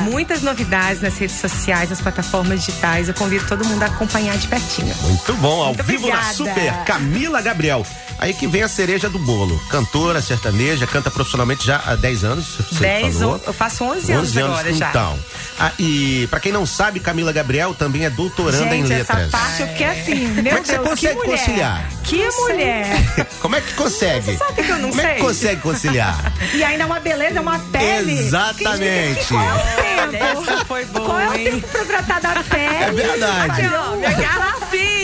Muitas 0.01 0.41
novidades 0.41 1.01
nas 1.01 1.17
redes 1.17 1.39
sociais, 1.39 1.89
nas 1.89 2.01
plataformas 2.01 2.63
digitais. 2.63 3.07
Eu 3.07 3.13
convido 3.13 3.45
todo 3.47 3.65
mundo 3.65 3.83
a 3.83 3.87
acompanhar 3.87 4.37
de 4.37 4.47
pertinho. 4.47 4.95
Muito 5.01 5.33
bom, 5.35 5.61
ao 5.61 5.67
muito 5.67 5.83
vivo 5.83 6.07
obrigada. 6.07 6.27
na 6.27 6.33
Super, 6.33 6.73
Camila 6.85 7.41
Gabriel. 7.41 7.85
Aí 8.17 8.33
que 8.33 8.47
vem 8.47 8.63
a 8.63 8.67
cereja 8.67 9.09
do 9.09 9.19
bolo. 9.19 9.59
Cantora 9.69 10.21
sertaneja, 10.21 10.87
canta 10.87 11.11
profissionalmente 11.11 11.65
já 11.65 11.81
há 11.85 11.95
10 11.95 12.23
anos. 12.23 12.57
10 12.79 13.14
fiz, 13.15 13.21
on, 13.21 13.39
eu 13.45 13.53
faço 13.53 13.83
11 13.83 14.11
anos, 14.11 14.29
11 14.29 14.39
anos 14.39 14.51
agora 14.51 14.69
então. 14.71 14.79
já. 14.79 14.89
Então, 14.89 15.19
ah, 15.59 15.71
e 15.79 16.27
para 16.29 16.39
quem 16.39 16.51
não 16.51 16.65
sabe, 16.65 16.99
Camila 16.99 17.31
Gabriel 17.31 17.73
também 17.73 18.05
é 18.05 18.09
doutoranda 18.09 18.69
Gente, 18.69 18.75
em 18.75 18.83
letras. 18.83 19.19
Essa 19.19 19.37
parte 19.37 19.61
eu 19.61 19.67
fiquei 19.69 19.87
assim, 19.87 20.27
meu 20.27 20.43
Como 20.43 20.57
é 20.57 20.61
que 20.61 20.67
Deus, 20.67 20.67
você 20.67 20.89
consegue 20.89 21.21
que 21.21 21.27
conciliar? 21.27 21.89
Que 22.03 22.29
mulher! 22.31 22.87
Como 23.39 23.55
é 23.55 23.61
que 23.61 23.73
consegue? 23.73 24.25
Você 24.25 24.37
sabe 24.37 24.63
que 24.63 24.69
eu 24.69 24.77
não 24.77 24.89
Como 24.89 25.01
sei. 25.01 25.01
Como 25.01 25.11
é 25.11 25.15
que 25.15 25.21
consegue 25.21 25.61
conciliar? 25.61 26.33
e 26.53 26.63
ainda 26.63 26.85
uma 26.85 26.99
beleza, 26.99 27.41
uma 27.41 27.59
pele. 27.59 28.19
Exatamente. 28.19 29.19
Que, 29.19 29.25
que, 29.25 29.33
qual 29.33 29.43
é 29.43 29.53
o 29.53 30.11
tempo? 30.11 30.25
Essa 30.51 30.65
foi 30.65 30.85
boa, 30.85 31.05
Qual 31.05 31.19
é 31.19 31.29
o 31.29 31.31
tempo 31.33 31.55
hein? 31.55 31.63
pra 31.71 32.03
tratar 32.03 32.19
da 32.19 32.39
é 32.39 32.43
pele? 32.43 32.75
É 32.75 32.91
verdade. 32.91 33.61
Aqui, 33.61 33.75
ó, 33.75 33.95
minha 33.95 34.11
garrafinha. 34.11 34.94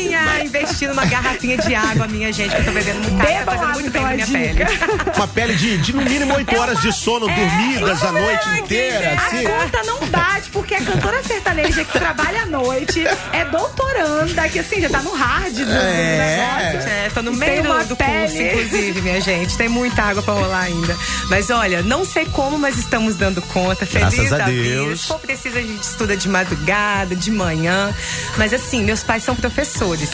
Investindo 0.60 0.90
numa 0.90 1.06
garrafinha 1.06 1.58
de 1.58 1.74
água, 1.74 2.08
minha 2.08 2.32
gente, 2.34 2.54
que 2.54 2.62
eu 2.62 2.66
tô 2.66 2.72
bebendo 2.72 3.00
muito 3.00 3.22
água, 3.22 3.32
tá 3.46 3.46
fazendo 3.46 3.64
água, 3.64 3.74
muito 3.74 3.92
bem 3.92 4.02
então, 4.02 4.02
pra 4.02 4.10
a 4.12 4.14
minha 4.28 4.54
dica. 4.54 4.66
pele. 4.66 5.12
Uma 5.16 5.28
pele 5.28 5.56
de, 5.56 5.78
de 5.78 5.94
no 5.96 6.02
mínimo 6.04 6.34
8 6.36 6.60
horas 6.60 6.82
de 6.82 6.92
sono 6.94 7.28
dormidas 7.28 8.04
a 8.04 8.12
noite 8.12 8.50
inteira, 8.60 9.14
assim. 9.14 9.46
A 9.46 9.50
conta 9.50 9.84
não 9.84 10.00
bate, 10.08 10.50
porque 10.52 10.76
a 10.76 10.82
cantora 10.84 11.24
sertaneja 11.24 11.84
que 11.86 11.92
trabalha 11.92 12.44
à 12.44 12.46
noite 12.46 13.04
é 13.32 13.46
doutoranda, 13.46 14.50
que 14.50 14.60
assim, 14.60 14.82
já 14.82 14.90
tá 14.90 15.02
no 15.02 15.14
hard 15.14 15.54
do, 15.54 15.66
do 15.66 15.72
É. 15.72 16.72
negócio. 16.72 16.90
É, 16.92 17.10
tô 17.14 17.22
no 17.22 17.32
E 17.34 17.36
meio 17.38 17.64
do, 17.64 17.84
do 17.90 17.96
pele. 17.96 18.12
curso, 18.28 18.42
inclusive, 18.42 19.02
minha 19.02 19.22
gente. 19.22 19.58
Tem 19.58 19.70
muita 19.70 20.04
água 20.04 20.22
pra 20.22 20.34
rolar 20.34 20.62
ainda. 20.62 20.96
Mas 21.30 21.50
olha, 21.50 21.82
não 21.82 22.04
sei 22.06 22.26
como, 22.26 22.58
mas 22.58 22.78
estamos 22.78 23.16
dando 23.16 23.42
conta. 23.44 23.86
Feliz 23.86 24.14
Graças 24.16 24.34
a 24.34 24.38
da 24.40 24.46
vida. 24.46 24.62
Deus. 24.64 25.02
Se 25.02 25.08
for 25.08 25.20
preciso, 25.20 25.58
a 25.58 25.62
gente 25.62 25.82
estuda 25.84 26.18
de 26.18 26.28
madrugada, 26.28 27.16
de 27.16 27.32
manhã. 27.32 27.94
Mas 28.38 28.54
assim, 28.54 28.84
meus 28.84 29.04
pais 29.04 29.24
são 29.24 29.36
professores. 29.36 30.10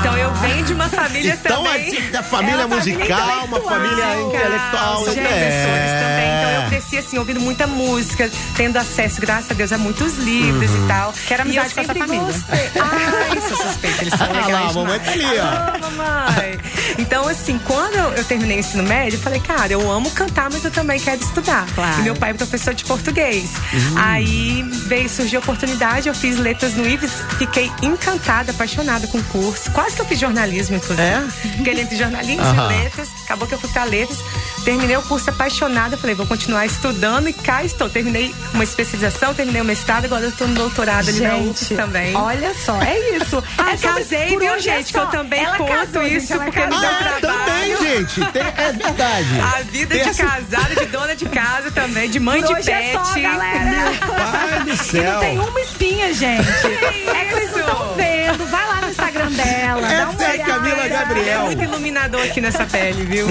Então 0.00 0.16
eu 0.16 0.32
venho 0.34 0.64
de 0.64 0.72
uma 0.74 0.88
família 0.88 1.32
Ah. 1.34 1.38
Então, 1.44 1.64
também. 1.64 1.88
assim, 1.88 2.10
da 2.10 2.22
família 2.22 2.62
É 2.62 2.66
uma 2.66 2.76
família 2.76 2.98
musical, 2.98 3.44
uma 3.46 3.60
família 3.60 4.20
intelectual. 4.20 5.04
São 5.04 5.12
é. 5.12 5.16
professores 5.16 5.90
também. 6.00 6.28
Então 6.38 6.62
eu 6.62 6.68
cresci 6.68 6.98
assim, 6.98 7.18
ouvindo 7.18 7.40
muita 7.40 7.66
música, 7.66 8.30
tendo 8.56 8.76
acesso, 8.76 9.20
graças 9.20 9.50
a 9.50 9.54
Deus, 9.54 9.72
a 9.72 9.78
muitos 9.78 10.16
livros 10.18 10.70
Uhum. 10.70 10.84
e 10.84 10.88
tal. 10.88 11.14
Quero 11.26 11.48
e 11.48 11.56
eu 11.56 11.62
amizade 11.62 11.74
com 11.74 11.80
essa 11.80 11.94
família. 11.94 12.24
gostei. 12.24 12.70
Ai, 12.80 13.40
sou 13.48 13.56
suspeita, 13.56 14.02
eles 14.02 14.14
são 14.14 14.26
Ah 14.30 14.32
legais 14.32 14.52
lá, 14.52 14.60
a 14.68 14.72
mamãe 14.72 15.00
tá 15.00 15.10
ali, 15.10 15.24
ó. 15.24 15.42
Ah, 15.42 15.78
mamãe. 15.80 16.60
Então, 16.96 17.28
assim, 17.28 17.58
quando 17.66 17.94
eu, 18.16 18.24
terminei 18.24 18.56
o 18.58 18.60
ensino 18.60 18.82
médio, 18.82 19.16
eu 19.16 19.20
falei, 19.22 19.40
cara, 19.40 19.72
eu 19.72 19.90
amo 19.90 20.10
cantar, 20.10 20.48
mas 20.50 20.64
eu 20.64 20.70
também 20.70 20.98
quero 20.98 21.20
estudar. 21.22 21.66
Claro. 21.74 22.00
E 22.00 22.02
meu 22.02 22.14
pai 22.16 22.30
é 22.30 22.34
professor 22.34 22.72
de 22.74 22.84
português. 22.84 23.50
Uhum. 23.72 23.94
Aí 23.96 24.62
veio, 24.86 25.08
surgiu 25.08 25.40
a 25.40 25.42
oportunidade, 25.42 26.08
eu 26.08 26.14
fiz 26.14 26.38
letras 26.38 26.74
no 26.74 26.86
IVES, 26.88 27.10
fiquei 27.38 27.70
encantada, 27.82 28.52
apaixonada 28.52 29.06
com 29.08 29.18
o 29.18 29.24
curso. 29.24 29.70
Quase 29.72 29.96
que 29.96 30.02
eu 30.02 30.06
fiz 30.06 30.18
jornalismo, 30.18 30.76
inclusive. 30.76 30.98
É? 31.02 31.22
Fiquei 31.56 31.80
entre 31.80 31.96
jornalismo 31.96 32.42
Aham. 32.42 32.72
e 32.72 32.78
letras. 32.82 33.08
Acabou 33.24 33.46
que 33.46 33.54
eu 33.54 33.58
fui 33.58 33.70
pra 33.70 33.84
letras. 33.84 34.18
Terminei 34.64 34.96
o 34.96 35.02
curso 35.02 35.30
apaixonada. 35.30 35.96
Falei, 35.96 36.14
vou 36.14 36.26
continuar 36.26 36.66
estudando 36.66 37.28
e 37.28 37.32
cá 37.32 37.62
estou. 37.64 37.88
Terminei 37.88 38.34
uma 38.54 38.64
especialização, 38.64 39.34
terminei 39.34 39.60
o 39.62 39.64
mestrado, 39.64 40.04
agora 40.06 40.24
eu 40.24 40.32
tô 40.32 40.46
no 40.46 40.54
doutorado 40.54 41.08
ali 41.08 41.20
na 41.20 41.36
UFS 41.36 41.68
também. 41.68 42.14
olha 42.16 42.52
só, 42.54 42.80
é 42.82 43.16
isso. 43.16 43.42
Ah, 43.56 43.72
é 43.72 43.76
sobre- 43.76 44.02
casei, 44.04 44.38
viu, 44.38 44.54
é 44.54 44.58
gente? 44.58 44.92
Que 44.92 44.98
eu 44.98 45.06
também 45.06 45.44
Ela 45.44 45.56
conto 45.56 45.68
casou, 45.72 46.02
gente, 46.04 46.16
isso 46.16 46.32
ela 46.32 46.44
porque 46.44 46.58
meu 46.66 46.77
Ah, 46.86 47.18
também, 47.20 47.76
gente. 47.76 48.24
Tem- 48.32 48.42
é 48.42 48.72
verdade. 48.72 49.40
A 49.40 49.62
vida 49.62 49.94
Tem 49.94 50.04
de 50.04 50.10
essa- 50.10 50.24
casada, 50.24 50.74
de 50.76 50.86
dona 50.86 51.16
de 51.16 51.26
casa 51.26 51.70
também, 51.70 52.08
de 52.10 52.20
mãe 52.20 52.40
Por 52.40 52.48
de 52.48 52.54
hoje 52.54 52.70
pet. 52.70 52.88
é 52.88 52.92
só, 52.92 53.20
galera. 53.20 53.92
Pai 54.00 54.60
do 54.64 54.70
E 54.70 54.76
céu. 54.76 55.12
não 55.12 55.20
tem 55.20 55.38
uma 55.38 55.60
espinha, 55.60 56.14
gente. 56.14 56.48
é 56.48 57.24
que 57.24 57.34
vocês 57.34 57.50
não 57.52 57.60
estão 57.60 57.94
vendo. 57.96 58.46
Vai 58.50 58.66
lá 58.66 58.80
no 58.82 58.88
Instagram 58.90 59.30
dela. 59.32 59.80
dá 59.82 59.86
uma 60.10 60.12
Essa 60.12 60.22
é 60.22 60.26
a 60.26 60.32
olhada. 60.34 60.52
Camila 60.52 60.84
É 60.84 60.88
Gabriel. 60.88 61.40
muito 61.44 61.62
iluminador 61.62 62.22
aqui 62.22 62.40
nessa 62.40 62.64
pele, 62.64 63.04
viu? 63.04 63.26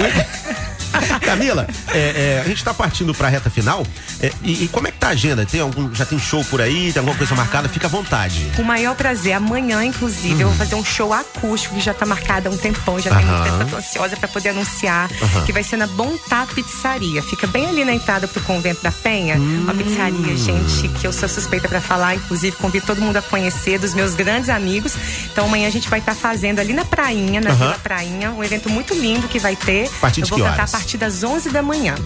Camila, 1.24 1.66
é, 1.88 1.98
é, 2.38 2.42
a 2.44 2.48
gente 2.48 2.62
tá 2.64 2.72
partindo 2.72 3.14
pra 3.14 3.28
reta 3.28 3.50
final. 3.50 3.84
é, 4.20 4.32
e, 4.42 4.64
e 4.64 4.68
como 4.68 4.88
é 4.88 4.90
que 4.90 4.98
tá 4.98 5.08
a 5.08 5.10
agenda? 5.10 5.44
Tem 5.46 5.60
algum, 5.60 5.94
já 5.94 6.04
tem 6.04 6.18
show 6.18 6.44
por 6.44 6.60
aí? 6.60 6.92
Tem 6.92 7.00
alguma 7.00 7.16
coisa 7.16 7.34
marcada? 7.34 7.68
Fica 7.68 7.86
à 7.86 7.90
vontade. 7.90 8.50
Com 8.56 8.62
o 8.62 8.64
maior 8.64 8.94
prazer. 8.94 9.32
Amanhã, 9.34 9.84
inclusive, 9.84 10.40
eu 10.40 10.48
vou 10.48 10.56
fazer 10.56 10.74
um 10.74 10.84
show 10.84 11.12
acústico 11.12 11.74
que 11.74 11.80
já 11.80 11.94
tá 11.94 12.04
marcado 12.06 12.48
há 12.48 12.52
um 12.52 12.56
tempão, 12.56 12.98
já 13.00 13.10
tem 13.14 13.24
Aham. 13.24 13.32
muito 13.38 13.44
tempo, 13.50 13.62
eu 13.62 13.66
tô 13.68 13.76
ansiosa 13.76 14.16
pra 14.16 14.28
poder 14.28 14.50
anunciar, 14.50 15.10
Aham. 15.22 15.44
que 15.44 15.52
vai 15.52 15.62
ser 15.62 15.76
na 15.76 15.86
Bontá 15.86 16.46
Pizzaria. 16.54 17.22
Fica 17.22 17.46
bem 17.46 17.66
ali 17.66 17.84
na 17.84 17.92
entrada 17.94 18.26
pro 18.28 18.40
Convento 18.42 18.82
da 18.82 18.90
Penha. 18.92 19.36
Uma 19.36 19.74
pizzaria, 19.74 20.36
gente, 20.36 20.88
que 21.00 21.06
eu 21.06 21.12
sou 21.12 21.28
suspeita 21.28 21.68
pra 21.68 21.80
falar, 21.80 22.14
inclusive 22.14 22.56
convido 22.56 22.86
todo 22.86 23.00
mundo 23.00 23.16
a 23.16 23.22
conhecer, 23.22 23.78
dos 23.78 23.94
meus 23.94 24.14
grandes 24.14 24.48
amigos. 24.48 24.94
Então 25.30 25.46
amanhã 25.46 25.68
a 25.68 25.70
gente 25.70 25.88
vai 25.88 25.98
estar 26.00 26.14
fazendo 26.14 26.58
ali 26.60 26.72
na 26.72 26.84
Prainha, 26.84 27.40
na 27.40 27.50
Aham. 27.50 27.58
Vila 27.58 27.78
Prainha, 27.82 28.30
um 28.32 28.42
evento 28.42 28.68
muito 28.70 28.94
lindo 28.94 29.28
que 29.28 29.38
vai 29.38 29.54
ter. 29.56 29.86
A 29.86 30.00
partir 30.00 30.20
eu 30.20 30.24
de 30.24 30.30
vou 30.30 30.38
que 30.38 30.42
horas? 30.44 30.56
A 30.78 30.80
partir 30.80 30.96
das 30.96 31.24
11 31.24 31.50
da 31.50 31.60
manhã. 31.60 31.96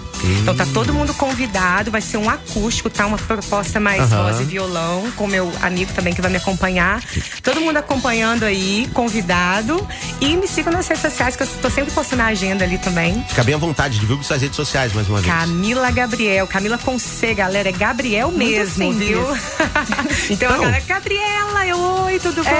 Então 0.40 0.54
tá 0.56 0.64
todo 0.72 0.94
mundo 0.94 1.12
convidado, 1.12 1.90
vai 1.90 2.00
ser 2.00 2.16
um 2.16 2.30
acústico, 2.30 2.88
tá? 2.88 3.04
Uma 3.06 3.18
proposta 3.18 3.78
mais 3.78 4.08
voz 4.08 4.40
e 4.40 4.44
violão, 4.44 5.10
com 5.14 5.26
meu 5.26 5.52
amigo 5.60 5.92
também 5.92 6.14
que 6.14 6.22
vai 6.22 6.30
me 6.30 6.38
acompanhar. 6.38 7.02
Todo 7.42 7.60
mundo 7.60 7.76
acompanhando 7.76 8.44
aí, 8.44 8.88
convidado. 8.94 9.86
E 10.20 10.36
me 10.36 10.48
sigam 10.48 10.72
nas 10.72 10.88
redes 10.88 11.02
sociais, 11.02 11.36
que 11.36 11.42
eu 11.42 11.46
tô 11.60 11.68
sempre 11.68 11.92
postando 11.92 12.22
a 12.22 12.26
agenda 12.26 12.64
ali 12.64 12.78
também. 12.78 13.22
Fica 13.28 13.44
bem 13.44 13.54
à 13.54 13.58
vontade, 13.58 13.98
divulgue 13.98 14.24
suas 14.24 14.40
redes 14.40 14.56
sociais 14.56 14.92
mais 14.94 15.06
uma 15.08 15.20
vez. 15.20 15.30
Camila 15.32 15.90
Gabriel, 15.90 16.46
Camila 16.46 16.78
com 16.78 16.98
C, 16.98 17.34
galera, 17.34 17.68
é 17.68 17.72
Gabriel 17.72 18.30
mesmo, 18.32 18.90
simples. 18.92 19.08
viu? 19.08 19.20
então, 20.30 20.48
Então. 20.48 20.54
a 20.54 20.58
galera, 20.58 20.84
Gabriela, 20.86 21.66
eu, 21.66 21.78
oi, 21.78 22.18
tudo 22.18 22.42
bom? 22.42 22.50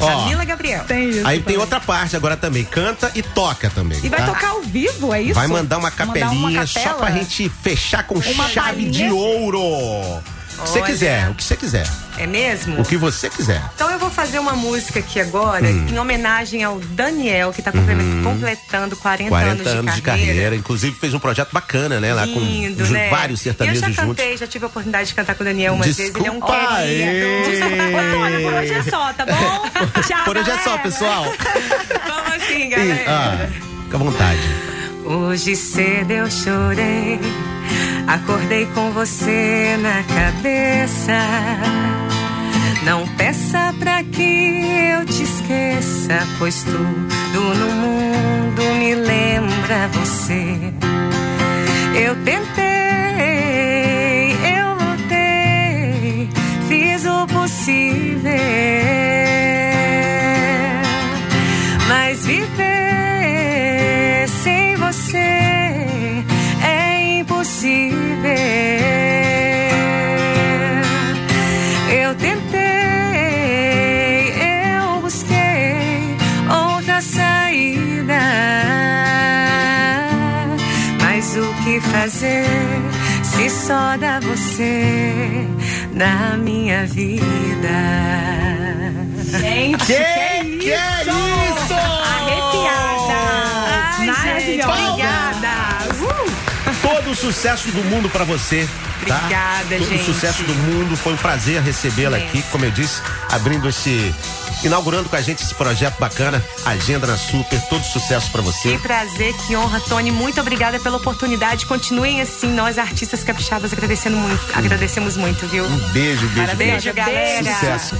Ó. 0.00 0.06
Camila 0.06 0.44
Gabriel. 0.44 0.84
Tem 0.84 1.10
isso. 1.10 1.26
Aí 1.26 1.36
tem 1.36 1.42
também. 1.44 1.58
outra 1.58 1.78
parte 1.78 2.16
agora 2.16 2.36
também. 2.36 2.64
Canta 2.64 3.12
e 3.14 3.22
toca 3.22 3.70
também. 3.70 4.00
E 4.02 4.08
vai 4.08 4.20
tá? 4.20 4.26
tocar 4.26 4.48
ao 4.50 4.62
vivo, 4.62 5.12
é 5.12 5.19
isso? 5.20 5.34
Vai 5.34 5.46
mandar 5.46 5.78
uma 5.78 5.90
Mandar 5.90 6.06
capelinha 6.06 6.30
uma 6.60 6.66
só 6.66 6.94
pra 6.94 7.10
gente 7.10 7.48
fechar 7.62 8.02
com 8.04 8.14
Uma 8.18 8.48
chave 8.48 8.88
de 8.88 9.04
ouro. 9.10 9.60
O 9.60 10.62
que 10.64 10.68
você 10.68 10.82
quiser, 10.82 11.28
o 11.30 11.34
que 11.34 11.42
você 11.42 11.56
quiser. 11.56 11.86
É 12.18 12.26
mesmo? 12.26 12.78
O 12.82 12.84
que 12.84 12.94
você 12.94 13.30
quiser. 13.30 13.62
Então 13.74 13.90
eu 13.90 13.98
vou 13.98 14.10
fazer 14.10 14.38
uma 14.38 14.52
música 14.52 14.98
aqui 15.00 15.18
agora 15.18 15.64
Hum. 15.66 15.86
em 15.90 15.98
homenagem 15.98 16.62
ao 16.62 16.78
Daniel, 16.78 17.50
que 17.50 17.62
tá 17.62 17.72
comple- 17.72 17.94
completando 18.22 18.94
40, 18.94 19.30
40 19.30 19.50
anos, 19.62 19.66
anos 19.66 19.94
de 19.94 20.02
carreira. 20.02 20.54
Inclusive 20.54 20.94
fez 20.94 21.14
um 21.14 21.18
projeto 21.18 21.50
bacana, 21.50 21.98
né? 21.98 22.12
Lá 22.12 22.26
Lindo, 22.26 22.84
com 22.84 22.92
né? 22.92 23.08
vários 23.08 23.40
sertanejos 23.40 23.82
Eu 23.82 23.88
já 23.94 24.02
juntos. 24.02 24.16
cantei, 24.22 24.36
já 24.36 24.46
tive 24.46 24.66
a 24.66 24.68
oportunidade 24.68 25.08
de 25.08 25.14
cantar 25.14 25.34
com 25.34 25.42
o 25.42 25.46
Daniel 25.46 25.72
umas 25.72 25.86
vezes. 25.96 26.14
Ele 26.14 26.26
é 26.26 26.30
um 26.30 26.34
Desculpa 26.40 26.76
querido. 26.76 27.96
Ô, 27.96 28.18
Tônia, 28.18 28.40
por 28.44 28.52
hoje 28.52 28.74
é 28.74 28.82
só, 28.82 29.12
tá 29.14 29.24
bom? 29.24 30.02
Tchau, 30.06 30.24
Por 30.26 30.36
hoje 30.36 30.50
é 30.50 30.56
só, 30.58 30.64
galera. 30.76 30.82
pessoal. 30.82 31.24
Vamos 32.06 32.32
assim, 32.44 32.64
E- 32.64 32.68
galera. 32.68 33.04
ah, 33.08 33.48
fica 33.84 33.96
à 33.96 33.98
vontade. 33.98 34.40
Hoje 35.04 35.56
cedo 35.56 36.10
eu 36.10 36.30
chorei, 36.30 37.18
acordei 38.06 38.66
com 38.66 38.90
você 38.92 39.76
na 39.80 40.02
cabeça. 40.02 41.18
Não 42.84 43.06
peça 43.16 43.74
pra 43.78 44.02
que 44.04 44.62
eu 44.92 45.04
te 45.06 45.22
esqueça, 45.22 46.26
pois 46.38 46.62
tudo 46.62 47.54
no 47.54 47.70
mundo 47.72 48.62
me 48.78 48.94
lembra 48.94 49.88
você. 49.92 50.72
Eu 51.94 52.14
tentei, 52.24 52.72
eu 54.56 54.74
lutei, 54.74 56.28
fiz 56.68 57.04
o 57.06 57.26
possível. 57.26 58.10
Fazer 82.20 82.44
se 83.24 83.48
só 83.48 83.96
dá 83.96 84.20
você 84.20 85.46
na 85.92 86.36
minha 86.36 86.86
vida? 86.86 87.68
Gente, 89.40 89.86
Que, 89.86 89.94
que, 89.94 90.58
que 90.58 90.72
é 90.72 91.02
isso? 91.02 91.74
Arrepiada. 91.74 93.20
Ai, 93.66 94.06
gente, 94.06 94.06
Maravilhosa. 94.06 94.72
obrigada. 94.72 95.50
Todo 96.82 97.10
o 97.10 97.14
sucesso 97.14 97.70
do 97.70 97.82
mundo 97.84 98.08
pra 98.10 98.24
você. 98.24 98.68
Tá? 99.06 99.16
Obrigada, 99.16 99.76
Todo 99.78 99.82
o 99.82 99.88
gente. 99.90 100.04
sucesso 100.04 100.42
do 100.42 100.54
mundo. 100.54 100.96
Foi 100.96 101.14
um 101.14 101.16
prazer 101.16 101.62
recebê-la 101.62 102.18
aqui, 102.18 102.42
como 102.50 102.64
eu 102.66 102.70
disse, 102.70 103.00
abrindo 103.30 103.68
esse. 103.68 104.14
Inaugurando 104.62 105.08
com 105.08 105.16
a 105.16 105.20
gente 105.22 105.42
esse 105.42 105.54
projeto 105.54 105.98
bacana, 105.98 106.44
Agenda 106.66 107.06
na 107.06 107.16
Super. 107.16 107.60
Todo 107.68 107.82
sucesso 107.84 108.30
pra 108.30 108.42
você. 108.42 108.72
Que 108.72 108.78
prazer, 108.78 109.32
que 109.46 109.56
honra, 109.56 109.80
Tony. 109.80 110.10
Muito 110.10 110.40
obrigada 110.40 110.78
pela 110.78 110.98
oportunidade. 110.98 111.64
Continuem 111.66 112.20
assim, 112.20 112.48
nós 112.48 112.76
artistas 112.78 113.24
capixabas 113.24 113.72
agradecendo 113.72 114.16
muito, 114.16 114.40
agradecemos 114.54 115.16
muito, 115.16 115.46
viu? 115.46 115.64
Um 115.64 115.78
beijo, 115.92 116.26
beijo, 116.28 116.56
Beijo, 116.56 116.56
beijo. 116.56 116.92
galera. 116.92 117.54
Sucesso. 117.54 117.96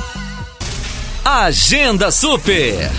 Agenda 1.25 2.11
Super. 2.11 2.91